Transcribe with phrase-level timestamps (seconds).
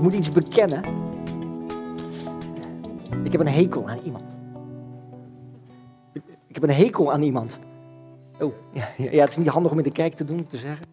[0.00, 0.82] ik moet iets bekennen.
[3.24, 4.24] Ik heb een hekel aan iemand.
[6.46, 7.58] Ik heb een hekel aan iemand.
[8.38, 10.86] Oh, ja, ja, het is niet handig om in de kerk te doen, te zeggen.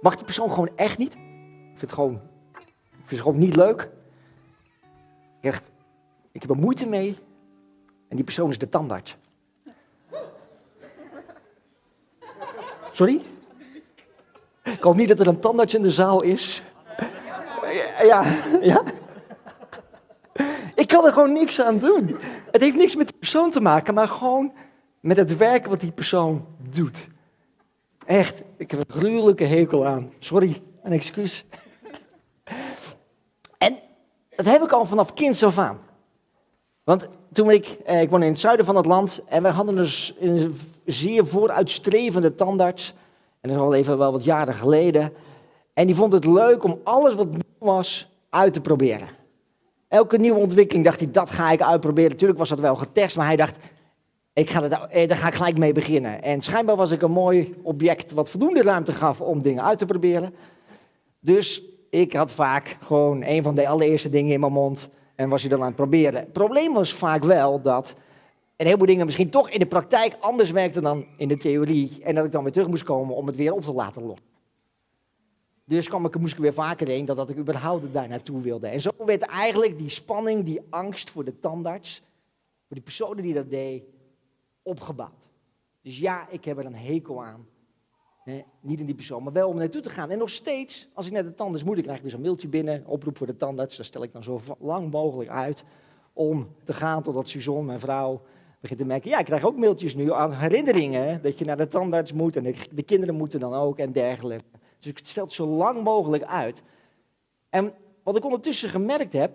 [0.00, 1.14] Mag die persoon gewoon echt niet?
[1.14, 1.20] Ik
[1.68, 2.20] vind het gewoon,
[2.92, 3.90] vind het gewoon niet leuk.
[5.40, 5.70] Echt,
[6.32, 7.16] ik heb er moeite mee.
[8.08, 9.16] En die persoon is de tandarts.
[12.92, 13.20] Sorry?
[14.62, 16.62] Ik hoop niet dat er een tandarts in de zaal is.
[18.02, 18.24] Ja,
[18.72, 18.82] ja.
[20.74, 22.16] Ik kan er gewoon niks aan doen.
[22.50, 24.52] Het heeft niks met de persoon te maken, maar gewoon
[25.00, 27.08] met het werk wat die persoon doet.
[28.06, 30.12] Echt, ik heb een gruwelijke hekel aan.
[30.18, 31.44] Sorry, een excuus.
[33.58, 33.78] En
[34.36, 35.78] dat heb ik al vanaf kind af aan.
[36.84, 39.76] Want toen ik, eh, ik woon in het zuiden van het land en we hadden
[39.76, 42.94] dus een zeer vooruitstrevende tandarts.
[43.40, 45.12] En dat is al even wel wat jaren geleden.
[45.74, 49.08] En die vond het leuk om alles wat nieuw was uit te proberen.
[49.88, 52.10] Elke nieuwe ontwikkeling dacht hij, dat ga ik uitproberen.
[52.10, 53.56] Natuurlijk was dat wel getest, maar hij dacht,
[54.32, 56.22] ik ga er, eh, daar ga ik gelijk mee beginnen.
[56.22, 59.86] En schijnbaar was ik een mooi object wat voldoende ruimte gaf om dingen uit te
[59.86, 60.34] proberen.
[61.20, 65.40] Dus ik had vaak gewoon een van de allereerste dingen in mijn mond en was
[65.40, 66.20] hij dan aan het proberen.
[66.20, 67.94] Het probleem was vaak wel dat
[68.56, 71.98] een heleboel dingen misschien toch in de praktijk anders werkten dan in de theorie.
[72.02, 74.33] En dat ik dan weer terug moest komen om het weer op te laten lossen.
[75.64, 78.66] Dus kwam ik, moest ik weer vaker heen dat, dat ik überhaupt daar naartoe wilde.
[78.66, 82.02] En zo werd eigenlijk die spanning, die angst voor de tandarts,
[82.66, 83.84] voor die personen die dat deed,
[84.62, 85.28] opgebouwd.
[85.82, 87.46] Dus ja, ik heb er een hekel aan.
[88.60, 90.10] niet in die persoon, maar wel om naartoe te gaan.
[90.10, 92.48] En nog steeds, als ik naar de tandarts moet, dan krijg ik weer zo'n mailtje
[92.48, 93.76] binnen, oproep voor de tandarts.
[93.76, 95.64] Daar stel ik dan zo lang mogelijk uit
[96.12, 98.22] om te gaan totdat Suzanne, mijn vrouw,
[98.60, 99.10] begint te merken.
[99.10, 102.42] Ja, ik krijg ook mailtjes nu aan herinneringen dat je naar de tandarts moet en
[102.42, 104.44] de, de kinderen moeten dan ook en dergelijke.
[104.84, 106.62] Dus ik stel het zo lang mogelijk uit.
[107.50, 107.72] En
[108.02, 109.32] wat ik ondertussen gemerkt heb,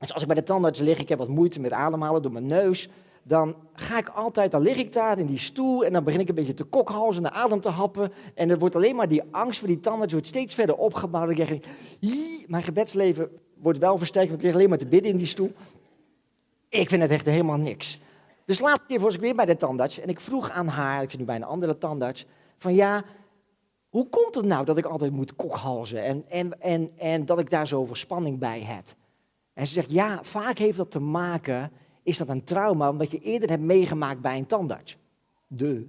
[0.00, 2.46] is als ik bij de tandarts lig, ik heb wat moeite met ademhalen door mijn
[2.46, 2.88] neus,
[3.22, 6.28] dan ga ik altijd, dan lig ik daar in die stoel en dan begin ik
[6.28, 8.12] een beetje te kokhalzen en de adem te happen.
[8.34, 11.38] En het wordt alleen maar die angst voor die tandarts wordt steeds verder opgebouwd.
[11.38, 11.66] Ik,
[12.46, 15.52] mijn gebedsleven wordt wel versterkt, want ik lig alleen maar te bidden in die stoel.
[16.68, 18.00] Ik vind het echt helemaal niks.
[18.44, 21.10] Dus laatste keer was ik weer bij de tandarts en ik vroeg aan haar, ik
[21.10, 22.26] zit nu bij een andere tandarts,
[22.58, 23.04] van ja,
[23.90, 27.50] hoe komt het nou dat ik altijd moet kokhalzen en, en, en, en dat ik
[27.50, 28.84] daar zoveel spanning bij heb?
[29.52, 33.18] En ze zegt, ja, vaak heeft dat te maken, is dat een trauma, omdat je
[33.18, 34.96] eerder hebt meegemaakt bij een tandarts.
[35.46, 35.86] De.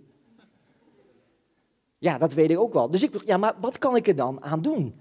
[1.98, 2.90] Ja, dat weet ik ook wel.
[2.90, 4.94] Dus ik vroeg, ja, maar wat kan ik er dan aan doen?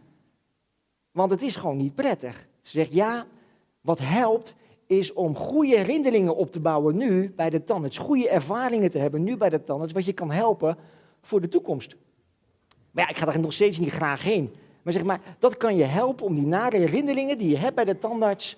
[1.11, 2.47] Want het is gewoon niet prettig.
[2.63, 3.27] Ze zegt, ja,
[3.81, 4.55] wat helpt
[4.87, 7.99] is om goede herinneringen op te bouwen nu bij de tandarts.
[7.99, 10.77] Goede ervaringen te hebben nu bij de tandarts, wat je kan helpen
[11.21, 11.97] voor de toekomst.
[12.91, 14.55] Maar ja, ik ga daar nog steeds niet graag heen.
[14.83, 17.85] Maar zeg maar, dat kan je helpen om die nare herinneringen die je hebt bij
[17.85, 18.57] de tandarts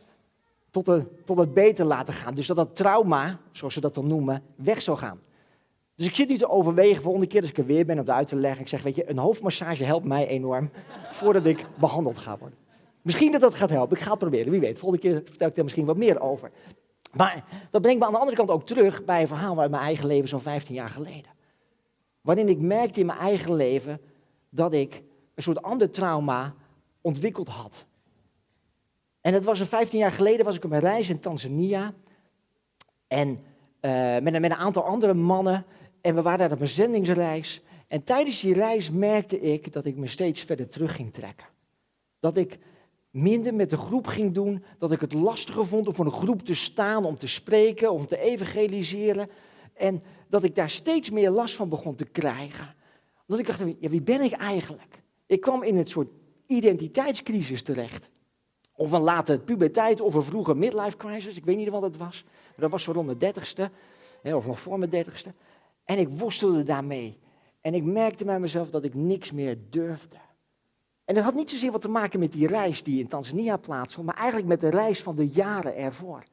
[0.70, 2.34] tot, een, tot het beter laten gaan.
[2.34, 5.20] Dus dat dat trauma, zoals ze dat dan noemen, weg zou gaan.
[5.94, 8.10] Dus ik zit nu te overwegen, volgende keer als ik er weer ben om het
[8.10, 8.60] uit te leggen.
[8.60, 10.70] Ik zeg, weet je, een hoofdmassage helpt mij enorm
[11.10, 12.58] voordat ik behandeld ga worden.
[13.02, 13.96] Misschien dat dat gaat helpen.
[13.96, 14.78] Ik ga het proberen, wie weet.
[14.78, 16.50] Volgende keer vertel ik er misschien wat meer over.
[17.12, 19.82] Maar dat brengt me aan de andere kant ook terug bij een verhaal uit mijn
[19.82, 21.30] eigen leven zo'n 15 jaar geleden.
[22.20, 24.00] Waarin ik merkte in mijn eigen leven
[24.54, 25.02] dat ik
[25.34, 26.54] een soort ander trauma
[27.00, 27.86] ontwikkeld had.
[29.20, 31.94] En dat was een 15 jaar geleden, was ik op een reis in Tanzania.
[33.06, 33.28] En
[33.80, 35.64] uh, met, met, een aantal andere mannen.
[36.00, 37.62] En we waren daar op een zendingsreis.
[37.88, 41.46] En tijdens die reis merkte ik dat ik me steeds verder terug ging trekken.
[42.20, 42.58] Dat ik
[43.10, 44.64] minder met de groep ging doen.
[44.78, 48.06] Dat ik het lastiger vond om voor een groep te staan, om te spreken, om
[48.06, 49.28] te evangeliseren.
[49.74, 52.74] En dat ik daar steeds meer last van begon te krijgen.
[53.32, 55.02] Omdat ik dacht, wie ben ik eigenlijk?
[55.26, 56.08] Ik kwam in het soort
[56.46, 58.08] identiteitscrisis terecht.
[58.72, 62.24] Of een late puberteit of een vroege midlife crisis, ik weet niet wat het was.
[62.56, 63.70] Dat was zo rond de dertigste,
[64.22, 65.32] of nog voor mijn dertigste.
[65.84, 67.18] En ik worstelde daarmee.
[67.60, 70.16] En ik merkte bij mezelf dat ik niks meer durfde.
[71.04, 74.06] En dat had niet zozeer wat te maken met die reis die in Tanzania plaatsvond,
[74.06, 76.24] maar eigenlijk met de reis van de jaren ervoor.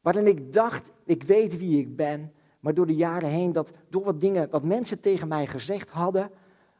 [0.00, 2.32] Waarin ik dacht, ik weet wie ik ben,
[2.64, 6.30] maar door de jaren heen, dat door wat dingen, wat mensen tegen mij gezegd hadden,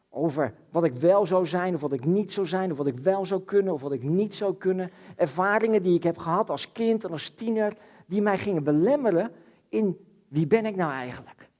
[0.09, 2.99] over wat ik wel zou zijn of wat ik niet zou zijn, of wat ik
[2.99, 4.91] wel zou kunnen of wat ik niet zou kunnen.
[5.17, 7.77] Ervaringen die ik heb gehad als kind en als tiener,
[8.07, 9.31] die mij gingen belemmeren
[9.69, 9.99] in
[10.29, 11.51] wie ben ik nou eigenlijk.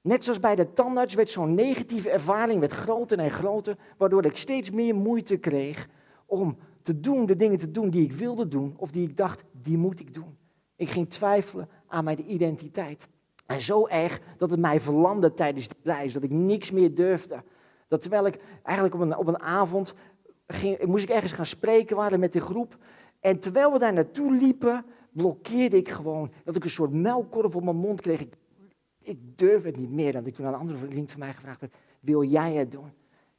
[0.00, 4.36] Net zoals bij de tandarts werd zo'n negatieve ervaring werd groter en groter, waardoor ik
[4.36, 5.88] steeds meer moeite kreeg
[6.26, 9.44] om te doen, de dingen te doen die ik wilde doen, of die ik dacht,
[9.52, 10.38] die moet ik doen.
[10.80, 13.08] Ik ging twijfelen aan mijn identiteit.
[13.46, 17.42] En zo erg dat het mij verlamde tijdens de reis, dat ik niks meer durfde.
[17.88, 19.94] Dat terwijl ik eigenlijk op een, op een avond
[20.46, 22.76] ging, moest ik ergens gaan spreken, waren met de groep.
[23.20, 26.32] En terwijl we daar naartoe liepen, blokkeerde ik gewoon.
[26.44, 28.20] Dat ik een soort melkkorf op mijn mond kreeg.
[28.20, 28.34] Ik,
[28.98, 30.12] ik durf het niet meer.
[30.12, 32.92] Dat ik toen aan een andere vriend van mij gevraagd heb, wil jij het doen?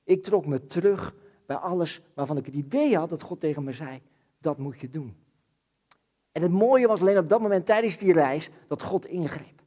[0.03, 1.15] Ik trok me terug
[1.45, 4.01] bij alles waarvan ik het idee had dat God tegen me zei,
[4.37, 5.20] dat moet je doen.
[6.31, 9.61] En het mooie was alleen op dat moment tijdens die reis dat God ingreep.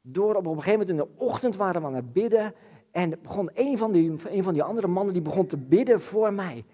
[0.00, 2.54] Door op een gegeven moment in de ochtend waren we aan het bidden
[2.90, 6.32] en begon een van die, een van die andere mannen die begon te bidden voor
[6.32, 6.64] mij.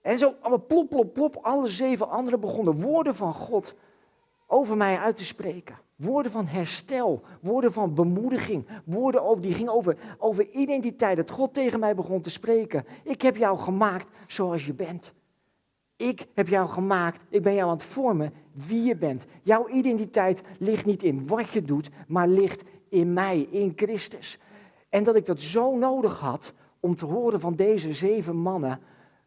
[0.00, 0.34] En zo
[0.66, 3.74] plop, plop, plop, alle zeven anderen begonnen woorden van God
[4.46, 5.78] over mij uit te spreken.
[5.96, 11.16] Woorden van herstel, woorden van bemoediging, woorden over, die gingen over, over identiteit.
[11.16, 12.84] Dat God tegen mij begon te spreken.
[13.04, 15.12] Ik heb jou gemaakt zoals je bent.
[16.02, 19.26] Ik heb jou gemaakt, ik ben jou aan het vormen wie je bent.
[19.42, 24.38] Jouw identiteit ligt niet in wat je doet, maar ligt in mij, in Christus.
[24.88, 28.80] En dat ik dat zo nodig had om te horen van deze zeven mannen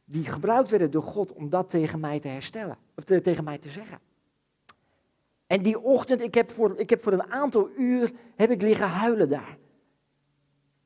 [0.06, 3.70] die gebruikt werden door God om dat tegen mij te herstellen, of tegen mij te
[3.70, 4.00] zeggen.
[5.48, 8.88] En die ochtend, ik heb, voor, ik heb voor een aantal uur, heb ik liggen
[8.88, 9.58] huilen daar.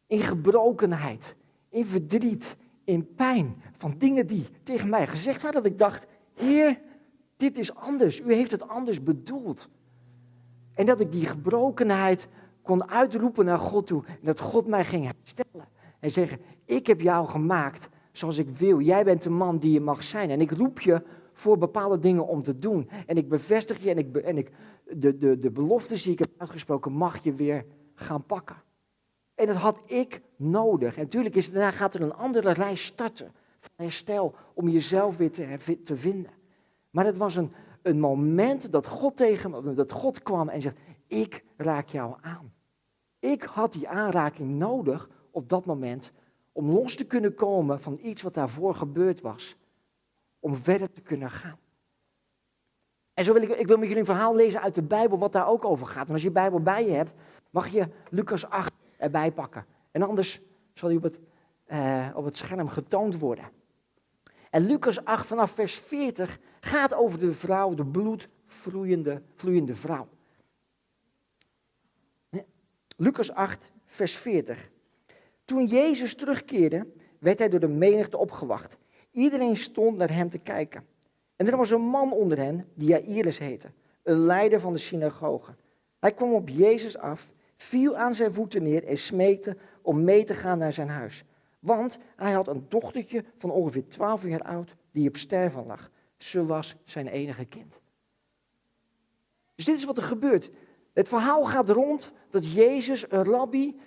[0.07, 1.35] In gebrokenheid,
[1.69, 2.57] in verdriet,
[2.89, 5.63] in pijn van dingen die tegen mij gezegd waren.
[5.63, 6.81] Dat ik dacht, Heer,
[7.37, 8.19] dit is anders.
[8.19, 9.69] U heeft het anders bedoeld.
[10.73, 12.27] En dat ik die gebrokenheid
[12.61, 14.03] kon uitroepen naar God toe.
[14.05, 15.67] En dat God mij ging herstellen.
[15.99, 18.79] En zeggen, ik heb jou gemaakt zoals ik wil.
[18.79, 20.29] Jij bent de man die je mag zijn.
[20.29, 21.01] En ik roep je
[21.33, 22.89] voor bepaalde dingen om te doen.
[23.05, 24.51] En ik bevestig je en, ik, en ik,
[24.95, 27.65] de, de, de beloftes die ik heb uitgesproken mag je weer
[27.95, 28.55] gaan pakken.
[29.39, 30.95] En dat had ik nodig.
[30.95, 35.31] En natuurlijk is, daarna gaat er een andere reis starten van herstel om jezelf weer
[35.31, 36.31] te, te vinden.
[36.89, 37.51] Maar het was een,
[37.81, 40.77] een moment dat God, tegen, dat God kwam en zegt,
[41.07, 42.53] ik raak jou aan.
[43.19, 46.11] Ik had die aanraking nodig op dat moment
[46.51, 49.57] om los te kunnen komen van iets wat daarvoor gebeurd was.
[50.39, 51.57] Om verder te kunnen gaan.
[53.13, 55.31] En zo wil ik, ik wil met jullie een verhaal lezen uit de Bijbel wat
[55.31, 56.07] daar ook over gaat.
[56.07, 57.13] En als je Bijbel bij je hebt,
[57.49, 59.65] mag je Lucas 8 erbij pakken.
[59.91, 60.41] En anders
[60.73, 61.19] zal die op het,
[61.67, 63.45] uh, op het scherm getoond worden.
[64.49, 70.07] En Lucas 8 vanaf vers 40 gaat over de vrouw, de bloedvloeiende vloeiende vrouw.
[72.95, 74.69] Lucas 8, vers 40.
[75.45, 76.87] Toen Jezus terugkeerde,
[77.19, 78.77] werd hij door de menigte opgewacht.
[79.11, 80.85] Iedereen stond naar hem te kijken.
[81.35, 83.71] En er was een man onder hen die Jairus heette,
[84.03, 85.55] een leider van de synagoge.
[85.99, 87.31] Hij kwam op Jezus af,
[87.61, 91.23] viel aan zijn voeten neer en smeekte om mee te gaan naar zijn huis.
[91.59, 95.89] Want hij had een dochtertje van ongeveer 12 jaar oud die op sterven lag.
[96.17, 97.79] Ze was zijn enige kind.
[99.55, 100.51] Dus dit is wat er gebeurt.
[100.93, 103.79] Het verhaal gaat rond dat Jezus, een rabbi,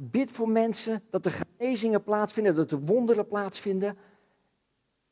[0.00, 3.98] bidt voor mensen, dat er genezingen plaatsvinden, dat er wonderen plaatsvinden.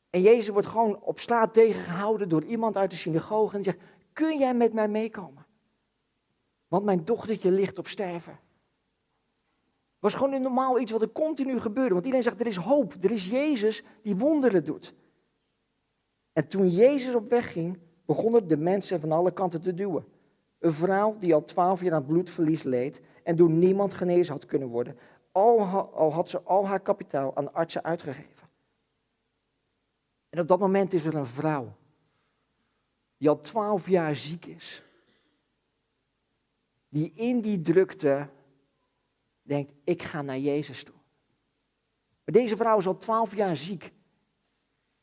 [0.09, 3.79] En Jezus wordt gewoon op straat tegengehouden door iemand uit de synagoge en zegt,
[4.13, 5.38] kun jij met mij meekomen?
[6.69, 8.39] Want mijn dochtertje ligt op sterven.
[9.99, 11.93] was gewoon een normaal iets wat er continu gebeurde.
[11.93, 14.93] Want iedereen zegt, er is hoop, er is Jezus die wonderen doet.
[16.33, 20.05] En toen Jezus op weg ging, begonnen de mensen van alle kanten te duwen.
[20.59, 24.67] Een vrouw die al twaalf jaar aan bloedverlies leed en door niemand genezen had kunnen
[24.67, 24.97] worden,
[25.31, 25.59] al,
[25.93, 28.49] al had ze al haar kapitaal aan artsen uitgegeven.
[30.29, 31.73] En op dat moment is er een vrouw
[33.17, 34.83] die al twaalf jaar ziek is.
[36.89, 38.29] Die in die drukte
[39.41, 40.95] denkt, ik ga naar Jezus toe.
[42.25, 43.91] Maar deze vrouw is al twaalf jaar ziek.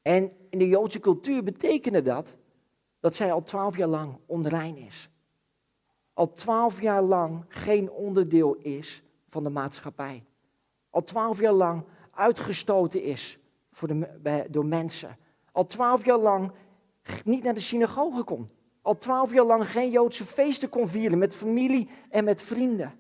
[0.03, 2.37] En in de Joodse cultuur betekende dat
[3.01, 5.11] dat zij al twaalf jaar lang onrein is
[6.17, 10.25] al twaalf jaar lang geen onderdeel is van de maatschappij.
[10.91, 13.39] Al twaalf jaar lang uitgestoten is
[13.71, 15.19] voor de, door mensen.
[15.53, 16.53] Al twaalf jaar lang
[17.25, 18.51] niet naar de synagoge kon.
[18.87, 22.99] Al twaalf jaar lang geen Joodse feesten kon vieren met familie en met vrienden.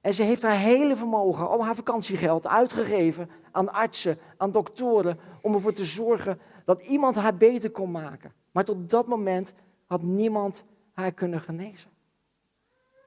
[0.00, 5.54] En ze heeft haar hele vermogen, al haar vakantiegeld uitgegeven aan artsen, aan doktoren, om
[5.54, 8.32] ervoor te zorgen dat iemand haar beter kon maken.
[8.52, 9.52] Maar tot dat moment
[9.86, 11.90] had niemand haar kunnen genezen.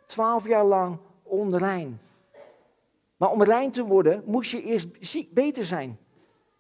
[0.06, 2.00] Twaalf jaar lang onrein.
[3.18, 5.98] Maar om rein te worden, moest je eerst ziek, beter zijn.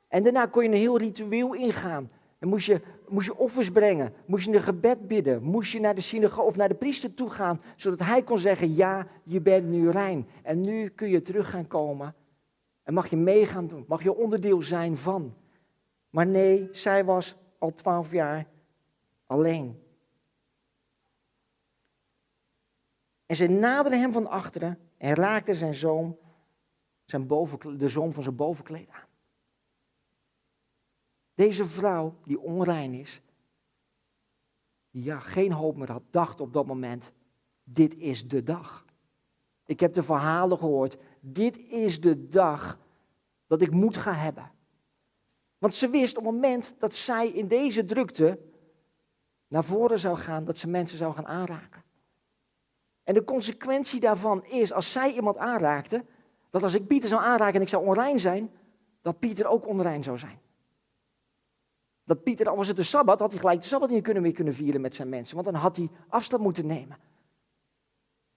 [0.07, 2.11] En daarna kon je een heel ritueel ingaan.
[2.39, 5.95] En moest je, moest je offers brengen, moest je een gebed bidden, moest je naar
[5.95, 9.67] de synagoge of naar de priester toe gaan, zodat hij kon zeggen, ja, je bent
[9.67, 10.27] nu rein.
[10.43, 12.15] En nu kun je terug gaan komen
[12.83, 15.33] en mag je meegaan doen, mag je onderdeel zijn van.
[16.09, 18.47] Maar nee, zij was al twaalf jaar
[19.25, 19.83] alleen.
[23.25, 26.17] En ze naderde hem van achteren en raakte zijn zoon,
[27.05, 29.08] zijn boven, de zoom van zijn bovenkleed aan.
[31.39, 33.21] Deze vrouw die onrein is,
[34.91, 37.11] die ja, geen hoop meer had, dacht op dat moment,
[37.63, 38.85] dit is de dag.
[39.65, 42.79] Ik heb de verhalen gehoord, dit is de dag
[43.47, 44.51] dat ik moed ga hebben.
[45.57, 48.39] Want ze wist op het moment dat zij in deze drukte
[49.47, 51.83] naar voren zou gaan, dat ze mensen zou gaan aanraken.
[53.03, 56.05] En de consequentie daarvan is, als zij iemand aanraakte,
[56.49, 58.51] dat als ik Pieter zou aanraken en ik zou onrein zijn,
[59.01, 60.39] dat Pieter ook onrein zou zijn.
[62.09, 64.31] Dat Pieter, al was het de Sabbat, had hij gelijk de Sabbat niet kunnen, meer
[64.31, 66.97] kunnen vieren met zijn mensen, want dan had hij afstand moeten nemen.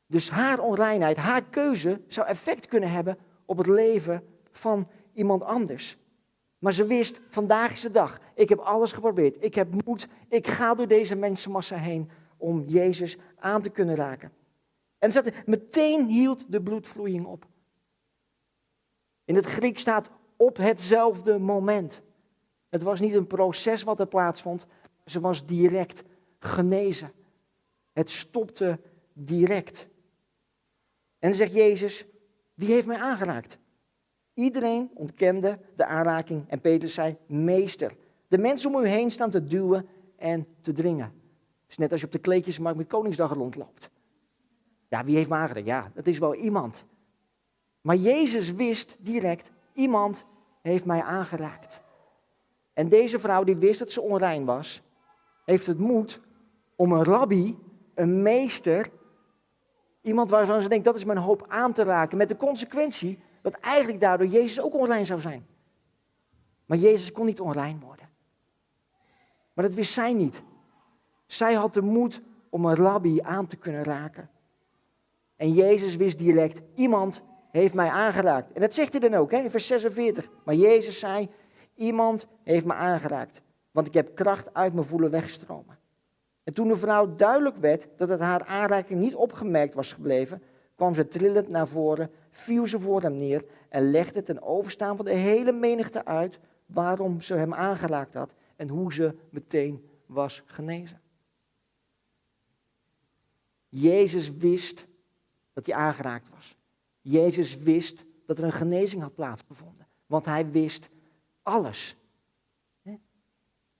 [0.06, 5.98] Dus haar onreinheid, haar keuze zou effect kunnen hebben op het leven van iemand anders.
[6.58, 8.20] Maar ze wist, vandaag is de dag.
[8.34, 9.36] Ik heb alles geprobeerd.
[9.44, 10.08] Ik heb moed.
[10.28, 14.32] Ik ga door deze mensenmassa heen om Jezus aan te kunnen raken.
[14.98, 17.46] En zette, meteen hield de bloedvloeiing op.
[19.24, 22.02] In het Griek staat op hetzelfde moment.
[22.72, 24.66] Het was niet een proces wat er plaatsvond.
[25.04, 26.04] Ze was direct
[26.38, 27.12] genezen.
[27.92, 28.78] Het stopte
[29.12, 29.88] direct.
[31.18, 32.04] En dan zegt Jezus,
[32.54, 33.58] wie heeft mij aangeraakt?
[34.34, 37.96] Iedereen ontkende de aanraking en Petrus zei, meester.
[38.28, 41.12] De mensen om u heen staan te duwen en te dringen.
[41.62, 43.90] Het is net als je op de kleedjesmarkt met Koningsdag rondloopt.
[44.88, 45.66] Ja, wie heeft me aangeraakt?
[45.66, 46.84] Ja, dat is wel iemand.
[47.80, 50.24] Maar Jezus wist direct, iemand
[50.62, 51.81] heeft mij aangeraakt.
[52.72, 54.82] En deze vrouw die wist dat ze onrein was,
[55.44, 56.20] heeft het moed
[56.76, 57.58] om een rabbi,
[57.94, 58.90] een meester,
[60.00, 63.52] iemand waarvan ze denkt dat is mijn hoop aan te raken, met de consequentie dat
[63.54, 65.46] eigenlijk daardoor Jezus ook onrein zou zijn.
[66.66, 68.08] Maar Jezus kon niet onrein worden.
[69.52, 70.42] Maar dat wist zij niet.
[71.26, 74.30] Zij had de moed om een rabbi aan te kunnen raken.
[75.36, 78.52] En Jezus wist direct, iemand heeft mij aangeraakt.
[78.52, 80.28] En dat zegt hij dan ook hè, in vers 46.
[80.44, 81.28] Maar Jezus zei,
[81.74, 83.40] iemand heeft me aangeraakt.
[83.70, 85.78] Want ik heb kracht uit mijn voelen wegstromen.
[86.42, 90.42] En toen de vrouw duidelijk werd dat het haar aanraking niet opgemerkt was gebleven,
[90.74, 95.04] kwam ze trillend naar voren, viel ze voor hem neer en legde ten overstaan van
[95.04, 101.00] de hele menigte uit waarom ze hem aangeraakt had en hoe ze meteen was genezen.
[103.68, 104.86] Jezus wist
[105.52, 106.56] dat hij aangeraakt was.
[107.00, 110.88] Jezus wist dat er een genezing had plaatsgevonden, want hij wist
[111.42, 111.96] alles.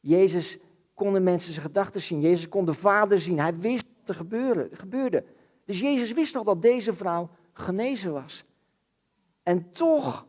[0.01, 0.59] Jezus
[0.95, 2.21] kon de mensen zijn gedachten zien.
[2.21, 3.39] Jezus kon de Vader zien.
[3.39, 4.77] Hij wist wat er gebeurde.
[4.77, 5.25] gebeurde.
[5.65, 8.45] Dus Jezus wist nog dat deze vrouw genezen was.
[9.43, 10.27] En toch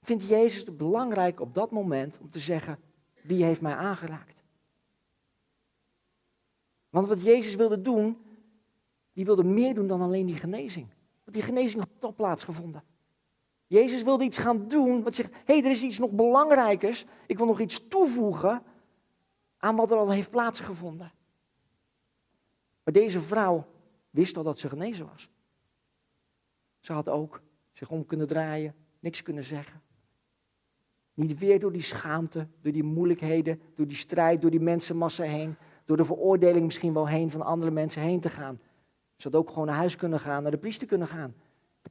[0.00, 2.78] vindt Jezus het belangrijk op dat moment om te zeggen,
[3.22, 4.42] wie heeft mij aangeraakt?
[6.90, 8.18] Want wat Jezus wilde doen,
[9.12, 10.86] die wilde meer doen dan alleen die genezing.
[11.24, 12.82] Want die genezing had al plaatsgevonden.
[13.68, 17.04] Jezus wilde iets gaan doen wat zegt, hé, hey, er is iets nog belangrijkers.
[17.26, 18.62] Ik wil nog iets toevoegen
[19.58, 21.12] aan wat er al heeft plaatsgevonden.
[22.82, 23.66] Maar deze vrouw
[24.10, 25.30] wist al dat ze genezen was.
[26.80, 27.40] Ze had ook
[27.72, 29.82] zich om kunnen draaien, niks kunnen zeggen.
[31.14, 35.56] Niet weer door die schaamte, door die moeilijkheden, door die strijd, door die mensenmassa heen,
[35.84, 38.60] door de veroordeling misschien wel heen van andere mensen heen te gaan.
[39.16, 41.34] Ze had ook gewoon naar huis kunnen gaan, naar de priester kunnen gaan.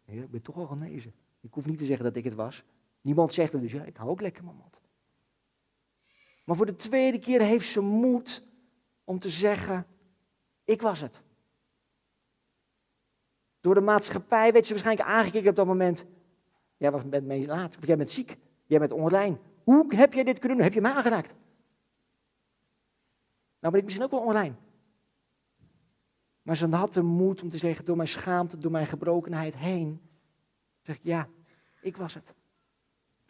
[0.05, 1.13] Ja, ik ben toch al genezen.
[1.41, 2.63] Ik hoef niet te zeggen dat ik het was.
[3.01, 4.81] Niemand zegt het dus, ja, ik hou ook lekker mijn mond.
[6.43, 8.43] Maar voor de tweede keer heeft ze moed
[9.03, 9.87] om te zeggen,
[10.63, 11.21] ik was het.
[13.59, 16.05] Door de maatschappij werd ze waarschijnlijk aangekeken op dat moment.
[16.77, 19.39] Jij was bent mee laat, jij bent ziek, jij bent onrein.
[19.63, 20.65] Hoe heb jij dit kunnen doen?
[20.65, 21.33] Heb je mij aangeraakt?
[23.59, 24.57] Nou ben ik misschien ook wel onrein.
[26.41, 30.01] Maar ze had de moed om te zeggen, door mijn schaamte, door mijn gebrokenheid heen,
[30.87, 31.29] zeg ik, ja,
[31.81, 32.33] ik was het.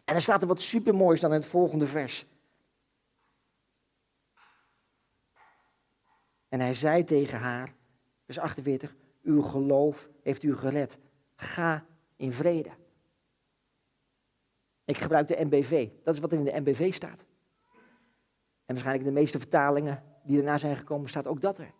[0.04, 2.26] En er staat er wat supermoois dan in het volgende vers.
[6.48, 7.74] En hij zei tegen haar,
[8.24, 10.98] vers 48, uw geloof heeft u gered.
[11.36, 11.86] Ga
[12.16, 12.70] in vrede.
[14.84, 15.88] Ik gebruik de NBV.
[16.04, 17.26] Dat is wat er in de NBV staat.
[18.64, 21.72] En waarschijnlijk in de meeste vertalingen die daarna zijn gekomen, staat ook dat er.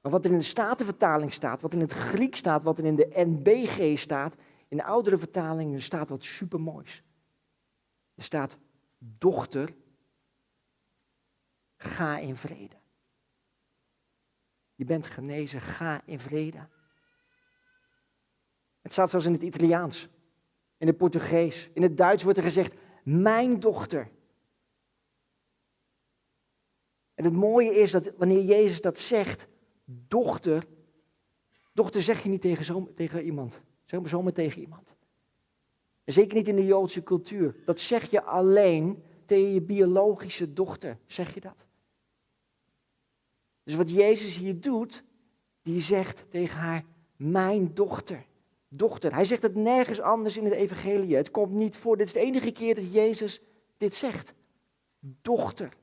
[0.00, 2.96] Maar wat er in de Statenvertaling staat, wat in het Griek staat, wat er in
[2.96, 4.34] de NBG staat,
[4.68, 7.02] in de oudere vertalingen staat wat supermoois.
[8.14, 8.56] Er staat,
[8.98, 9.74] dochter,
[11.76, 12.76] ga in vrede.
[14.74, 16.68] Je bent genezen, ga in vrede.
[18.80, 20.08] Het staat zelfs in het Italiaans,
[20.76, 24.10] in het Portugees, in het Duits wordt er gezegd, mijn dochter.
[27.14, 29.48] En het mooie is dat wanneer Jezus dat zegt,
[30.08, 30.64] dochter,
[31.72, 34.94] dochter zeg je niet tegen, zo, tegen iemand, zeg maar zomaar tegen iemand.
[36.04, 37.56] Zeker niet in de Joodse cultuur.
[37.64, 40.98] Dat zeg je alleen tegen je biologische dochter.
[41.06, 41.66] Zeg je dat?
[43.62, 45.04] Dus wat Jezus hier doet,
[45.62, 46.84] die zegt tegen haar,
[47.16, 48.26] mijn dochter.
[48.68, 49.14] Dochter.
[49.14, 51.16] Hij zegt het nergens anders in het evangelie.
[51.16, 51.96] Het komt niet voor.
[51.96, 53.40] Dit is de enige keer dat Jezus
[53.76, 54.34] dit zegt.
[55.00, 55.76] Dochter.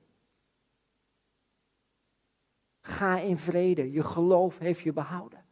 [2.88, 3.92] Ga in vrede.
[3.92, 5.46] Je geloof heeft je behouden.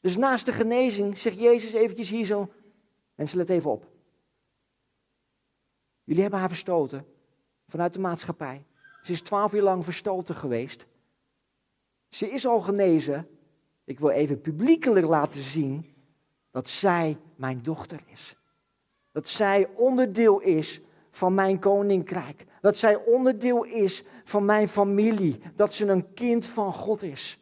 [0.00, 2.52] Dus naast de genezing zegt Jezus eventjes hier zo.
[3.14, 3.90] Let even op.
[6.04, 7.06] Jullie hebben haar verstoten
[7.68, 8.64] vanuit de maatschappij.
[9.02, 10.86] Ze is twaalf jaar lang verstoten geweest.
[12.08, 13.28] Ze is al genezen.
[13.84, 15.94] Ik wil even publiekelijk laten zien
[16.50, 18.36] dat zij mijn dochter is.
[19.12, 22.44] Dat zij onderdeel is van mijn koninkrijk.
[22.62, 25.42] Dat zij onderdeel is van mijn familie.
[25.54, 27.38] Dat ze een kind van God is.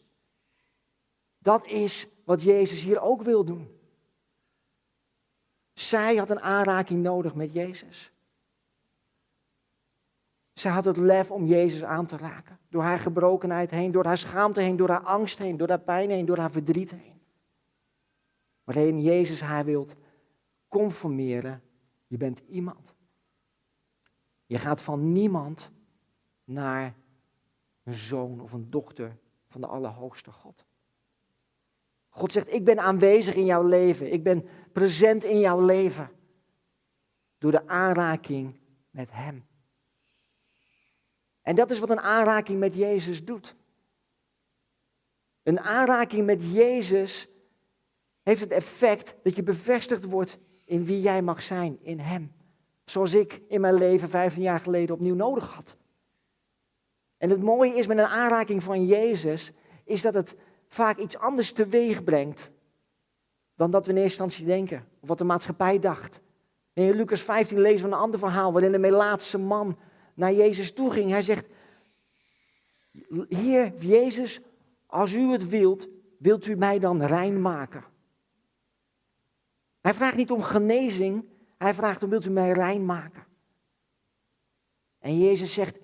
[1.39, 3.79] Dat is wat Jezus hier ook wil doen.
[5.73, 8.13] Zij had een aanraking nodig met Jezus.
[10.53, 12.59] Zij had het lef om Jezus aan te raken.
[12.69, 16.11] Door haar gebrokenheid heen, door haar schaamte heen, door haar angst heen, door haar pijn
[16.11, 17.21] heen, door haar verdriet heen.
[18.65, 19.95] Waarin Jezus haar wilt
[20.69, 21.63] conformeren.
[22.07, 22.95] Je bent iemand.
[24.51, 25.71] Je gaat van niemand
[26.45, 26.95] naar
[27.83, 29.17] een zoon of een dochter
[29.49, 30.65] van de Allerhoogste God.
[32.09, 34.13] God zegt, ik ben aanwezig in jouw leven.
[34.13, 36.11] Ik ben present in jouw leven.
[37.39, 39.47] Door de aanraking met Hem.
[41.43, 43.57] En dat is wat een aanraking met Jezus doet.
[45.43, 47.29] Een aanraking met Jezus
[48.23, 52.39] heeft het effect dat je bevestigd wordt in wie jij mag zijn, in Hem.
[52.91, 55.77] Zoals ik in mijn leven 15 jaar geleden opnieuw nodig had.
[57.19, 59.53] En het mooie is met een aanraking van Jezus,
[59.85, 60.37] is dat het
[60.69, 62.51] vaak iets anders teweeg brengt
[63.55, 66.21] dan dat we in eerste instantie denken, of wat de maatschappij dacht.
[66.73, 69.79] In Lucas 15 lezen we een ander verhaal waarin de Melaatse man
[70.15, 71.11] naar Jezus toe ging.
[71.11, 71.47] Hij zegt,
[73.29, 74.41] Heer Jezus,
[74.87, 77.85] als u het wilt, wilt u mij dan rein maken?
[79.81, 81.25] Hij vraagt niet om genezing,
[81.65, 83.27] hij vraagt om wilt u mij rein maken?
[84.99, 85.79] En Jezus zegt,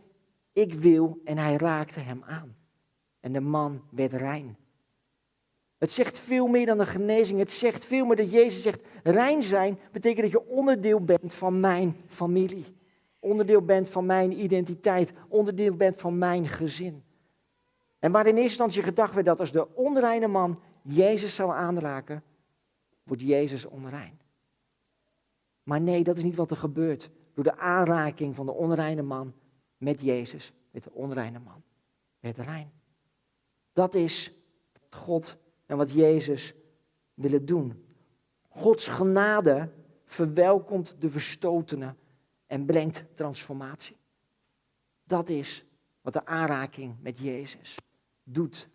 [0.53, 2.57] ik wil, en hij raakte hem aan.
[3.21, 4.57] En de man werd rein.
[5.79, 7.39] Het zegt veel meer dan een genezing.
[7.39, 11.61] Het zegt veel meer dat Jezus zegt, rein zijn betekent dat je onderdeel bent van
[11.61, 12.65] mijn familie.
[13.19, 15.13] Onderdeel bent van mijn identiteit.
[15.29, 17.05] Onderdeel bent van mijn gezin.
[17.99, 22.23] En waar in eerste instantie gedacht werd dat als de onreine man Jezus zou aanraken,
[23.03, 24.25] wordt Jezus onrein.
[25.67, 27.11] Maar nee, dat is niet wat er gebeurt.
[27.35, 29.35] Door de aanraking van de onreine man
[29.77, 31.63] met Jezus, met de onreine man,
[32.21, 32.73] met rein.
[33.73, 34.33] Dat is
[34.73, 36.55] wat God en wat Jezus
[37.15, 37.85] willen doen.
[38.49, 39.73] Gods genade
[40.05, 41.97] verwelkomt de verstotenen
[42.47, 43.97] en brengt transformatie.
[45.05, 45.65] Dat is
[46.01, 47.75] wat de aanraking met Jezus
[48.23, 48.69] doet.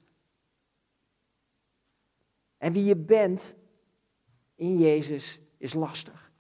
[2.58, 3.56] En wie je bent
[4.56, 6.31] in Jezus is lastig.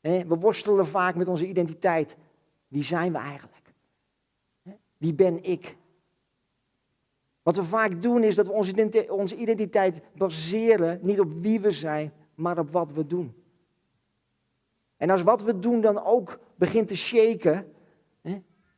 [0.00, 2.16] We worstelen vaak met onze identiteit.
[2.68, 3.74] Wie zijn we eigenlijk?
[4.96, 5.76] Wie ben ik?
[7.42, 8.52] Wat we vaak doen is dat we
[9.12, 13.34] onze identiteit baseren niet op wie we zijn, maar op wat we doen.
[14.96, 17.72] En als wat we doen dan ook begint te shaken,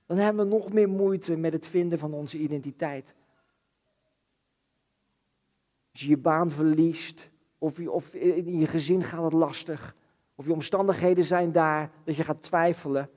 [0.06, 3.14] dan hebben we nog meer moeite met het vinden van onze identiteit.
[5.92, 9.96] Als je je baan verliest, of, of in je gezin gaat het lastig,
[10.40, 13.10] of je omstandigheden zijn daar dat je gaat twijfelen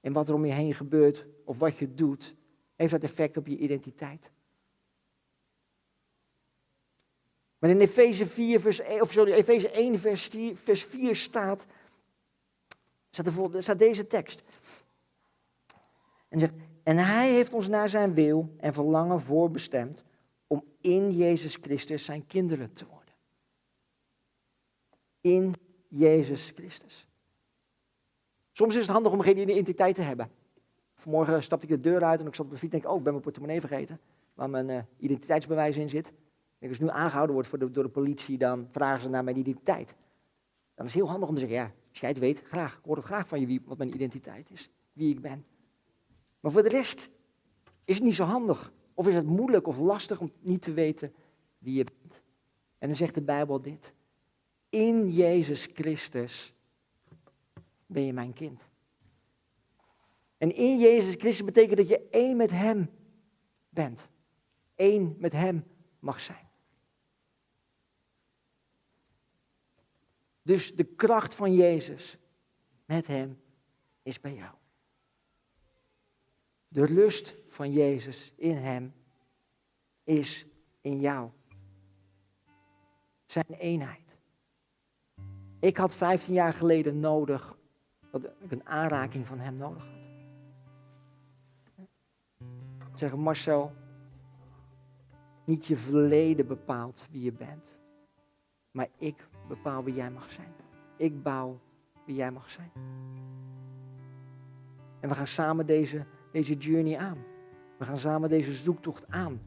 [0.00, 2.34] en wat er om je heen gebeurt of wat je doet,
[2.74, 4.30] heeft dat effect op je identiteit.
[7.58, 11.66] Maar in Efeze 4, vers, of sorry, Efeze 1, vers 4, vers 4 staat,
[13.10, 14.42] staat, staat deze tekst.
[16.28, 20.04] En zegt, en hij heeft ons naar zijn wil en verlangen voorbestemd
[20.46, 23.14] om in Jezus Christus zijn kinderen te worden.
[25.20, 25.54] In
[25.96, 27.06] Jezus Christus.
[28.52, 30.30] Soms is het handig om geen identiteit te hebben.
[30.94, 32.98] Vanmorgen stapte ik de deur uit en ik zat op de fiets en denk, oh,
[32.98, 34.00] ik ben mijn portemonnee vergeten,
[34.34, 36.12] waar mijn uh, identiteitsbewijs in zit.
[36.58, 39.24] En als ik nu aangehouden word voor de, door de politie, dan vragen ze naar
[39.24, 39.94] mijn identiteit.
[40.74, 42.76] Dan is het heel handig om te zeggen, ja, als jij het weet, graag.
[42.76, 45.44] Ik hoor het graag van je wie, wat mijn identiteit is, wie ik ben.
[46.40, 47.10] Maar voor de rest
[47.84, 48.72] is het niet zo handig.
[48.94, 51.12] Of is het moeilijk of lastig om niet te weten
[51.58, 52.20] wie je bent.
[52.78, 53.92] En dan zegt de Bijbel dit.
[54.76, 56.52] In Jezus Christus
[57.86, 58.62] ben je mijn kind.
[60.38, 62.90] En in Jezus Christus betekent dat je één met Hem
[63.68, 64.08] bent.
[64.74, 65.64] Eén met Hem
[65.98, 66.48] mag zijn.
[70.42, 72.18] Dus de kracht van Jezus
[72.84, 73.40] met Hem
[74.02, 74.54] is bij jou.
[76.68, 78.94] De rust van Jezus in Hem
[80.04, 80.46] is
[80.80, 81.30] in jou.
[83.26, 84.05] Zijn eenheid.
[85.66, 87.56] Ik had 15 jaar geleden nodig
[88.10, 90.08] dat ik een aanraking van Hem nodig had.
[92.94, 93.72] Zeggen Marcel,
[95.44, 97.78] niet je verleden bepaalt wie je bent,
[98.70, 100.52] maar ik bepaal wie jij mag zijn.
[100.96, 101.60] Ik bouw
[102.04, 102.70] wie jij mag zijn.
[105.00, 107.18] En we gaan samen deze, deze journey aan.
[107.78, 109.40] We gaan samen deze zoektocht aan.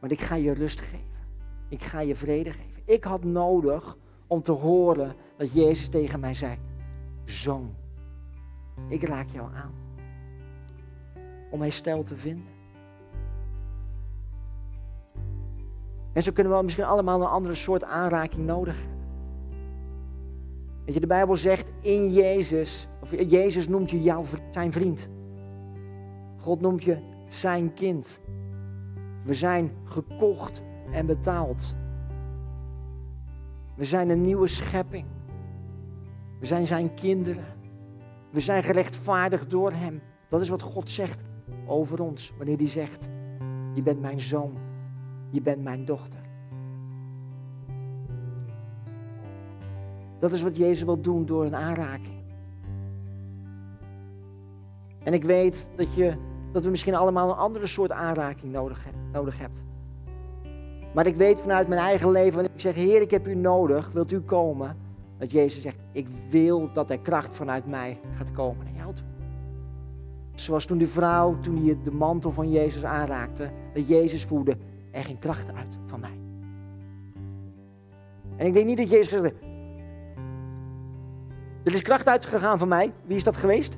[0.00, 1.26] Want ik ga je rust geven.
[1.68, 2.82] Ik ga je vrede geven.
[2.84, 3.96] Ik had nodig
[4.34, 6.58] om te horen dat Jezus tegen mij zei:
[7.24, 7.74] Zoon,
[8.88, 9.72] ik raak jou aan.
[11.50, 12.52] Om herstel te vinden.
[16.12, 18.94] En zo kunnen we misschien allemaal een andere soort aanraking nodig hebben.
[20.84, 25.08] Weet je, de Bijbel zegt in Jezus, of Jezus noemt je jouw, zijn vriend.
[26.36, 28.20] God noemt je zijn kind.
[29.24, 31.74] We zijn gekocht en betaald.
[33.74, 35.06] We zijn een nieuwe schepping.
[36.40, 37.44] We zijn zijn kinderen.
[38.30, 40.00] We zijn gerechtvaardigd door hem.
[40.28, 41.20] Dat is wat God zegt
[41.66, 42.32] over ons.
[42.36, 43.08] Wanneer hij zegt,
[43.74, 44.56] je bent mijn zoon.
[45.30, 46.18] Je bent mijn dochter.
[50.18, 52.22] Dat is wat Jezus wil doen door een aanraking.
[55.02, 56.16] En ik weet dat, je,
[56.52, 59.64] dat we misschien allemaal een andere soort aanraking nodig, nodig hebt.
[60.94, 64.12] Maar ik weet vanuit mijn eigen leven, ik zeg, Heer, ik heb u nodig, wilt
[64.12, 64.76] u komen?
[65.18, 68.94] Dat Jezus zegt, ik wil dat er kracht vanuit mij gaat komen naar jou.
[70.34, 74.56] Zoals toen die vrouw, toen hij de mantel van Jezus aanraakte, dat Jezus voelde,
[74.90, 76.18] er ging kracht uit van mij.
[78.36, 79.34] En ik denk niet dat Jezus gezegd
[81.64, 82.92] er is kracht uitgegaan van mij.
[83.06, 83.76] Wie is dat geweest?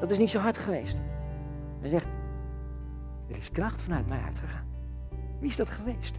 [0.00, 0.96] Dat is niet zo hard geweest.
[1.80, 2.06] Hij zegt,
[3.28, 4.65] er is kracht vanuit mij uitgegaan.
[5.38, 6.16] Wie is dat geweest?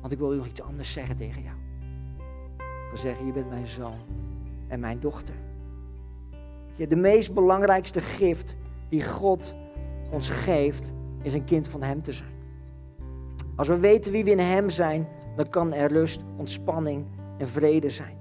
[0.00, 1.56] Want ik wil u nog iets anders zeggen tegen jou.
[2.56, 3.98] Ik wil zeggen, je bent mijn zoon
[4.68, 5.34] en mijn dochter.
[6.76, 8.54] De meest belangrijkste gift
[8.88, 9.54] die God
[10.10, 10.92] ons geeft,
[11.22, 12.32] is een kind van Hem te zijn.
[13.56, 17.06] Als we weten wie we in Hem zijn, dan kan er rust, ontspanning
[17.38, 18.16] en vrede zijn.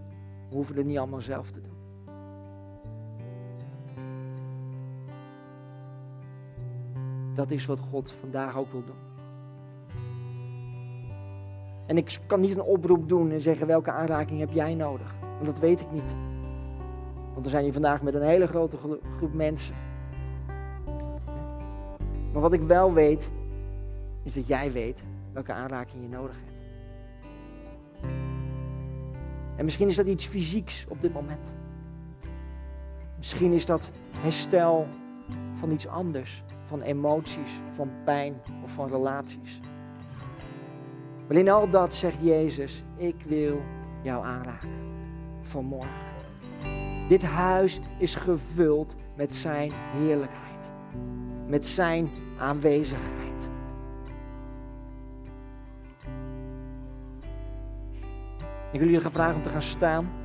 [0.50, 1.73] We hoeven het niet allemaal zelf te doen.
[7.34, 9.12] Dat is wat God vandaag ook wil doen.
[11.86, 15.16] En ik kan niet een oproep doen en zeggen welke aanraking heb jij nodig.
[15.22, 16.16] Want dat weet ik niet.
[17.34, 18.78] Want we zijn hier vandaag met een hele grote
[19.18, 19.76] groep mensen.
[22.34, 23.32] Maar wat ik wel weet,
[24.24, 25.00] is dat jij weet
[25.34, 26.52] welke aanraking je nodig hebt.
[29.56, 31.54] En misschien is dat iets fysieks op dit moment.
[33.18, 34.88] Misschien is dat herstel
[35.54, 36.44] van iets anders,
[36.74, 39.60] van emoties, van pijn of van relaties.
[41.28, 43.62] Maar in al dat zegt Jezus, ik wil
[44.02, 44.70] jou aanraken
[45.42, 45.92] vanmorgen.
[47.08, 50.72] Dit huis is gevuld met zijn heerlijkheid,
[51.48, 53.50] met zijn aanwezigheid.
[58.72, 60.23] Ik wil jullie gevraagd om te gaan staan.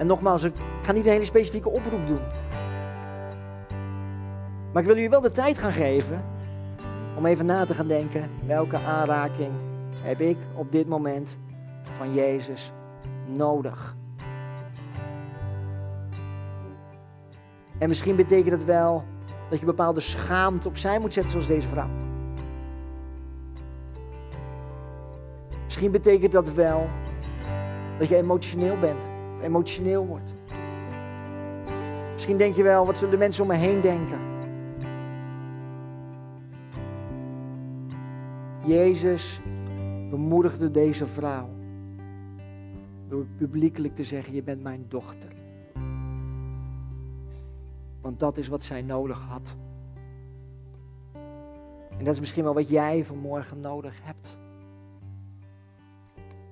[0.00, 2.20] En nogmaals, ik ga niet een hele specifieke oproep doen.
[4.72, 6.24] Maar ik wil jullie wel de tijd gaan geven
[7.16, 9.52] om even na te gaan denken, welke aanraking
[10.02, 11.38] heb ik op dit moment
[11.82, 12.72] van Jezus
[13.26, 13.96] nodig?
[17.78, 19.04] En misschien betekent het wel
[19.50, 21.90] dat je bepaalde schaamte opzij moet zetten zoals deze vrouw.
[25.64, 26.88] Misschien betekent dat wel
[27.98, 29.08] dat je emotioneel bent,
[29.42, 30.34] emotioneel wordt.
[32.12, 34.18] Misschien denk je wel, wat zullen de mensen om me heen denken?
[38.64, 39.40] Jezus
[40.10, 41.48] bemoedigde deze vrouw
[43.08, 45.32] door publiekelijk te zeggen, je bent mijn dochter.
[48.00, 49.56] Want dat is wat zij nodig had.
[51.98, 54.38] En dat is misschien wel wat jij vanmorgen nodig hebt.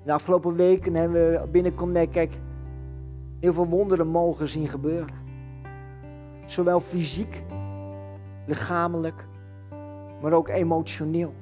[0.05, 2.33] De afgelopen weken hebben we binnen Connect kijk,
[3.41, 5.15] heel veel wonderen mogen zien gebeuren.
[6.47, 7.43] Zowel fysiek,
[8.47, 9.27] lichamelijk,
[10.23, 11.35] maar ook emotioneel.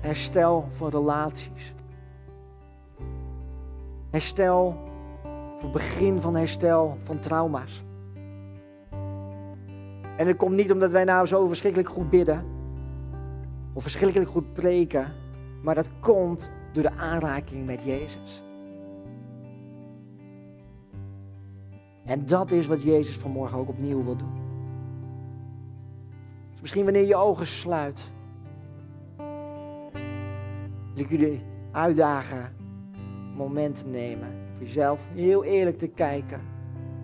[0.00, 1.74] Herstel van relaties.
[4.10, 4.76] Herstel,
[5.58, 7.84] voor begin van herstel van trauma's.
[10.16, 12.54] En het komt niet omdat wij nou zo verschrikkelijk goed bidden.
[13.72, 15.12] of verschrikkelijk goed preken,
[15.62, 18.45] maar dat komt door de aanraking met Jezus.
[22.06, 24.32] En dat is wat Jezus vanmorgen ook opnieuw wil doen.
[26.50, 28.12] Dus misschien wanneer je ogen sluit,
[30.94, 31.42] wil ik jullie
[31.72, 32.54] uitdagen
[33.36, 34.28] moment nemen.
[34.56, 36.40] Voor jezelf heel eerlijk te kijken.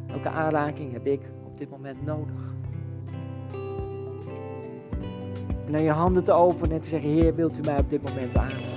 [0.06, 2.50] Welke aanraking heb ik op dit moment nodig?
[5.66, 8.02] En dan je handen te openen en te zeggen, Heer, wilt u mij op dit
[8.02, 8.71] moment aanraken?